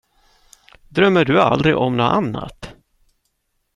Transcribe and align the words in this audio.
Drömmer 0.87 1.25
du 1.25 1.41
aldrig 1.41 1.75
om 1.77 1.97
nåt 1.97 2.11
annat? 2.11 2.75